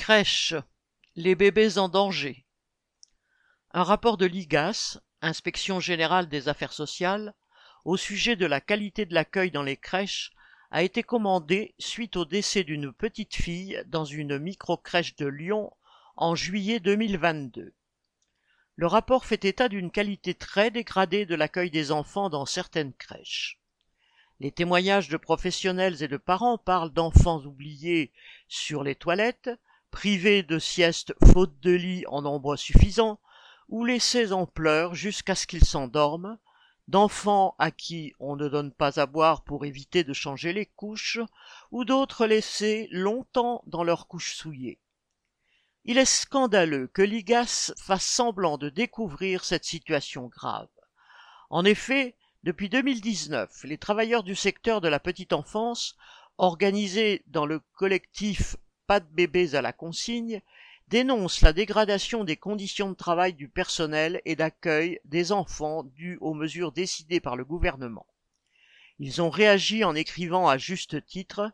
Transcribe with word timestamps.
Crèche. 0.00 0.54
Les 1.14 1.34
bébés 1.34 1.76
en 1.76 1.90
danger. 1.90 2.46
Un 3.72 3.82
rapport 3.82 4.16
de 4.16 4.24
l'IGAS, 4.24 4.98
Inspection 5.20 5.78
générale 5.78 6.26
des 6.26 6.48
affaires 6.48 6.72
sociales, 6.72 7.34
au 7.84 7.98
sujet 7.98 8.34
de 8.34 8.46
la 8.46 8.62
qualité 8.62 9.04
de 9.04 9.12
l'accueil 9.12 9.50
dans 9.50 9.62
les 9.62 9.76
crèches 9.76 10.32
a 10.70 10.82
été 10.82 11.02
commandé 11.02 11.74
suite 11.78 12.16
au 12.16 12.24
décès 12.24 12.64
d'une 12.64 12.94
petite 12.94 13.34
fille 13.34 13.84
dans 13.88 14.06
une 14.06 14.38
micro-crèche 14.38 15.16
de 15.16 15.26
Lyon 15.26 15.70
en 16.16 16.34
juillet 16.34 16.80
2022. 16.80 17.74
Le 18.76 18.86
rapport 18.86 19.26
fait 19.26 19.44
état 19.44 19.68
d'une 19.68 19.90
qualité 19.90 20.32
très 20.32 20.70
dégradée 20.70 21.26
de 21.26 21.34
l'accueil 21.34 21.70
des 21.70 21.92
enfants 21.92 22.30
dans 22.30 22.46
certaines 22.46 22.94
crèches. 22.94 23.60
Les 24.40 24.50
témoignages 24.50 25.10
de 25.10 25.18
professionnels 25.18 26.02
et 26.02 26.08
de 26.08 26.16
parents 26.16 26.56
parlent 26.56 26.94
d'enfants 26.94 27.44
oubliés 27.44 28.14
sur 28.48 28.82
les 28.82 28.94
toilettes, 28.94 29.50
privés 29.90 30.42
de 30.42 30.58
sieste 30.58 31.14
faute 31.32 31.58
de 31.60 31.72
lit 31.72 32.04
en 32.06 32.22
nombre 32.22 32.56
suffisant, 32.56 33.20
ou 33.68 33.84
laissés 33.84 34.32
en 34.32 34.46
pleurs 34.46 34.94
jusqu'à 34.94 35.34
ce 35.34 35.46
qu'ils 35.46 35.64
s'endorment, 35.64 36.38
d'enfants 36.88 37.54
à 37.58 37.70
qui 37.70 38.14
on 38.18 38.34
ne 38.34 38.48
donne 38.48 38.72
pas 38.72 38.98
à 38.98 39.06
boire 39.06 39.44
pour 39.44 39.64
éviter 39.64 40.02
de 40.02 40.12
changer 40.12 40.52
les 40.52 40.66
couches, 40.66 41.18
ou 41.70 41.84
d'autres 41.84 42.26
laissés 42.26 42.88
longtemps 42.90 43.62
dans 43.66 43.84
leurs 43.84 44.08
couches 44.08 44.34
souillées. 44.34 44.80
Il 45.84 45.98
est 45.98 46.04
scandaleux 46.04 46.88
que 46.88 47.02
l'IGAS 47.02 47.72
fasse 47.78 48.04
semblant 48.04 48.58
de 48.58 48.68
découvrir 48.68 49.44
cette 49.44 49.64
situation 49.64 50.26
grave. 50.26 50.68
En 51.48 51.64
effet, 51.64 52.16
depuis 52.42 52.68
2019, 52.68 53.64
les 53.64 53.78
travailleurs 53.78 54.22
du 54.22 54.34
secteur 54.34 54.80
de 54.80 54.88
la 54.88 54.98
petite 54.98 55.32
enfance, 55.32 55.96
organisés 56.38 57.22
dans 57.26 57.46
le 57.46 57.60
collectif 57.74 58.56
Pas 58.90 58.98
de 58.98 59.06
bébés 59.06 59.54
à 59.54 59.62
la 59.62 59.72
consigne, 59.72 60.42
dénonce 60.88 61.42
la 61.42 61.52
dégradation 61.52 62.24
des 62.24 62.36
conditions 62.36 62.90
de 62.90 62.96
travail 62.96 63.34
du 63.34 63.48
personnel 63.48 64.20
et 64.24 64.34
d'accueil 64.34 64.98
des 65.04 65.30
enfants 65.30 65.84
dues 65.84 66.18
aux 66.20 66.34
mesures 66.34 66.72
décidées 66.72 67.20
par 67.20 67.36
le 67.36 67.44
gouvernement. 67.44 68.08
Ils 68.98 69.22
ont 69.22 69.30
réagi 69.30 69.84
en 69.84 69.94
écrivant 69.94 70.48
à 70.48 70.58
juste 70.58 71.06
titre 71.06 71.52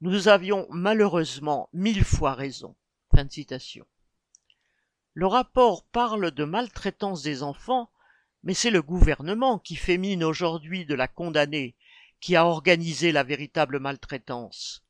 Nous 0.00 0.26
avions 0.26 0.66
malheureusement 0.68 1.68
mille 1.72 2.02
fois 2.02 2.34
raison. 2.34 2.74
Le 5.14 5.26
rapport 5.28 5.84
parle 5.84 6.32
de 6.32 6.42
maltraitance 6.42 7.22
des 7.22 7.44
enfants, 7.44 7.88
mais 8.42 8.54
c'est 8.54 8.70
le 8.70 8.82
gouvernement 8.82 9.60
qui 9.60 9.76
fait 9.76 9.96
mine 9.96 10.24
aujourd'hui 10.24 10.86
de 10.86 10.96
la 10.96 11.06
condamner, 11.06 11.76
qui 12.18 12.34
a 12.34 12.46
organisé 12.46 13.12
la 13.12 13.22
véritable 13.22 13.78
maltraitance. 13.78 14.82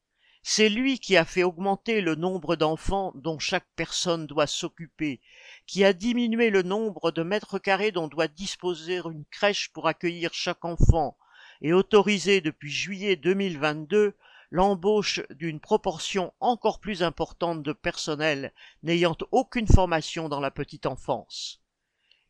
C'est 0.44 0.68
lui 0.68 0.98
qui 0.98 1.16
a 1.16 1.24
fait 1.24 1.44
augmenter 1.44 2.00
le 2.00 2.16
nombre 2.16 2.56
d'enfants 2.56 3.12
dont 3.14 3.38
chaque 3.38 3.68
personne 3.76 4.26
doit 4.26 4.48
s'occuper, 4.48 5.20
qui 5.66 5.84
a 5.84 5.92
diminué 5.92 6.50
le 6.50 6.62
nombre 6.62 7.12
de 7.12 7.22
mètres 7.22 7.60
carrés 7.60 7.92
dont 7.92 8.08
doit 8.08 8.26
disposer 8.26 8.96
une 8.96 9.24
crèche 9.30 9.72
pour 9.72 9.86
accueillir 9.86 10.34
chaque 10.34 10.64
enfant, 10.64 11.16
et 11.60 11.72
autorisé 11.72 12.40
depuis 12.40 12.72
juillet 12.72 13.14
2022 13.14 14.16
l'embauche 14.50 15.20
d'une 15.30 15.60
proportion 15.60 16.32
encore 16.40 16.80
plus 16.80 17.02
importante 17.02 17.62
de 17.62 17.72
personnel 17.72 18.52
n'ayant 18.82 19.16
aucune 19.30 19.68
formation 19.68 20.28
dans 20.28 20.40
la 20.40 20.50
petite 20.50 20.86
enfance. 20.86 21.62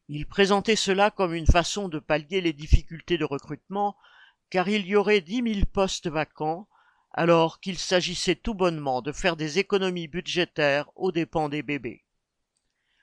Il 0.08 0.27
présentait 0.27 0.77
cela 0.77 1.10
comme 1.10 1.34
une 1.34 1.46
façon 1.46 1.88
de 1.88 1.98
pallier 1.98 2.42
les 2.42 2.52
difficultés 2.52 3.16
de 3.16 3.24
recrutement, 3.24 3.96
car 4.50 4.68
il 4.68 4.86
y 4.86 4.96
aurait 4.96 5.22
dix 5.22 5.40
mille 5.40 5.66
postes 5.66 6.08
vacants, 6.08 6.68
alors 7.12 7.60
qu'il 7.60 7.78
s'agissait 7.78 8.34
tout 8.34 8.55
bonnement 8.55 9.02
de 9.02 9.12
faire 9.12 9.36
des 9.36 9.58
économies 9.58 10.08
budgétaires 10.08 10.91
aux 10.96 11.12
dépens 11.12 11.48
des 11.48 11.62
bébés. 11.62 12.05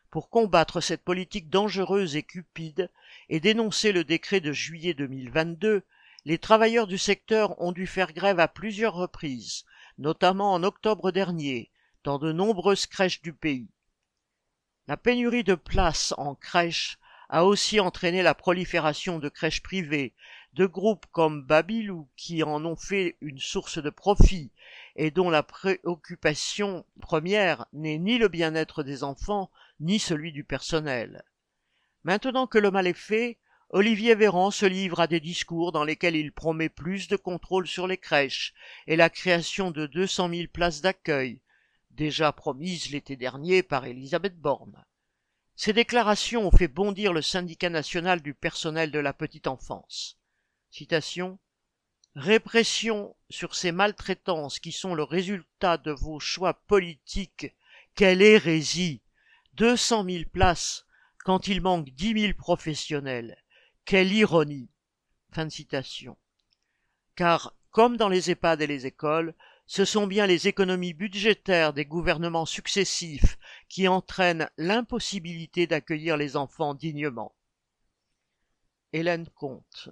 Pour 0.10 0.30
combattre 0.30 0.82
cette 0.82 1.04
politique 1.04 1.50
dangereuse 1.50 2.16
et 2.16 2.24
cupide 2.24 2.90
et 3.30 3.40
dénoncer 3.40 3.92
le 3.92 4.04
décret 4.04 4.40
de 4.40 4.52
juillet 4.52 4.96
2022, 4.96 5.84
les 6.26 6.38
travailleurs 6.40 6.88
du 6.88 6.98
secteur 6.98 7.62
ont 7.62 7.72
dû 7.72 7.86
faire 7.86 8.12
grève 8.12 8.40
à 8.40 8.48
plusieurs 8.48 8.96
reprises, 8.96 9.66
notamment 10.00 10.54
en 10.54 10.64
octobre 10.64 11.12
dernier, 11.12 11.70
dans 12.04 12.18
de 12.18 12.32
nombreuses 12.32 12.88
crèches 12.88 13.22
du 13.22 13.34
pays. 13.34 13.70
La 14.88 14.98
pénurie 14.98 15.44
de 15.44 15.56
places 15.56 16.16
en 16.18 16.34
crèche 16.34 16.98
a 17.30 17.46
aussi 17.46 17.80
entraîné 17.80 18.24
la 18.24 18.34
prolifération 18.34 19.20
de 19.20 19.30
crèches 19.30 19.62
privées, 19.62 20.14
de 20.54 20.66
groupes 20.66 21.06
comme 21.12 21.44
Babylou 21.44 22.08
qui 22.16 22.42
en 22.44 22.66
ont 22.66 22.76
fait 22.76 23.18
une 23.22 23.40
source 23.40 23.82
de 23.82 23.92
profit 23.92 24.52
et 24.96 25.12
dont 25.12 25.30
la 25.30 25.44
préoccupation 25.44 26.86
première 27.00 27.68
n'est 27.72 28.00
ni 28.00 28.18
le 28.18 28.28
bien-être 28.28 28.82
des 28.84 29.04
enfants 29.04 29.52
ni 29.80 30.00
celui 30.00 30.32
du 30.32 30.44
personnel. 30.44 31.24
Maintenant 32.04 32.48
que 32.48 32.58
le 32.58 32.72
mal 32.72 32.88
est 32.88 32.94
fait, 32.94 33.38
Olivier 33.70 34.16
Véran 34.16 34.50
se 34.50 34.66
livre 34.66 35.00
à 35.00 35.06
des 35.06 35.20
discours 35.20 35.72
dans 35.72 35.84
lesquels 35.84 36.16
il 36.16 36.32
promet 36.32 36.70
plus 36.70 37.08
de 37.08 37.16
contrôle 37.16 37.68
sur 37.68 37.86
les 37.86 37.98
crèches 37.98 38.56
et 38.88 38.96
la 38.96 39.12
création 39.12 39.70
de 39.70 39.86
deux 39.86 40.08
cent 40.08 40.28
mille 40.28 40.50
places 40.50 40.82
d'accueil, 40.82 41.40
déjà 41.92 42.32
promises 42.32 42.90
l'été 42.90 43.16
dernier 43.16 43.62
par 43.62 43.86
Elisabeth 43.86 44.40
Borne. 44.40 44.84
Ces 45.62 45.74
déclarations 45.74 46.48
ont 46.48 46.56
fait 46.56 46.70
bondir 46.70 47.12
le 47.12 47.22
syndicat 47.22 47.70
national 47.70 48.22
du 48.22 48.34
personnel 48.34 48.92
de 48.92 49.00
la 49.00 49.12
petite 49.12 49.46
enfance. 49.46 50.18
Citation 50.72 51.38
Répression 52.16 53.14
sur 53.30 53.56
ces 53.56 53.74
maltraitances 53.74 54.60
qui 54.60 54.72
sont 54.72 54.96
le 54.96 55.04
résultat 55.04 55.78
de 55.78 55.92
vos 55.92 56.18
choix 56.18 56.54
politiques. 56.54 57.54
Quelle 57.94 58.22
hérésie 58.22 59.02
Deux 59.56 59.76
cent 59.76 60.06
mille 60.06 60.30
places 60.30 60.86
quand 61.26 61.50
il 61.50 61.60
manque 61.60 61.90
dix 61.90 62.14
mille 62.14 62.38
professionnels. 62.38 63.38
Quelle 63.84 64.14
ironie 64.14 64.70
Fin 65.34 65.44
de 65.44 65.52
citation. 65.52 66.16
Car, 67.18 67.54
comme 67.72 67.98
dans 67.98 68.08
les 68.08 68.32
EHPAD 68.32 68.62
et 68.62 68.68
les 68.68 68.86
écoles, 68.86 69.36
ce 69.72 69.86
sont 69.86 70.08
bien 70.08 70.26
les 70.26 70.48
économies 70.48 70.94
budgétaires 70.94 71.74
des 71.74 71.86
gouvernements 71.86 72.48
successifs 72.48 73.38
qui 73.70 73.88
entraînent 73.88 74.50
l'impossibilité 74.58 75.68
d'accueillir 75.68 76.18
les 76.18 76.36
enfants 76.36 76.74
dignement. 76.74 77.34
Hélène 78.92 79.30
Comte 79.30 79.90